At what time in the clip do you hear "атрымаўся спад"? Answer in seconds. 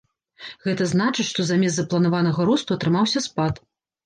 2.79-3.63